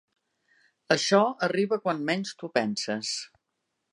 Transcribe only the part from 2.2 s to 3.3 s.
t'ho penses.